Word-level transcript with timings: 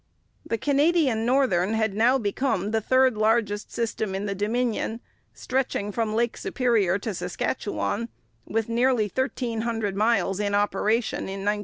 The 0.43 0.57
Canadian 0.57 1.27
Northern 1.27 1.75
had 1.75 1.93
now 1.93 2.17
become 2.17 2.71
the 2.71 2.81
third 2.81 3.15
largest 3.17 3.71
system 3.71 4.15
in 4.15 4.25
the 4.25 4.33
Dominion, 4.33 4.99
stretching 5.31 5.91
from 5.91 6.15
Lake 6.15 6.37
Superior 6.37 6.97
to 6.97 7.13
Saskatchewan, 7.13 8.09
with 8.43 8.67
nearly 8.67 9.07
thirteen 9.07 9.61
hundred 9.61 9.95
miles 9.95 10.39
in 10.39 10.55
operation 10.55 11.25
in 11.29 11.41
1902. 11.45 11.59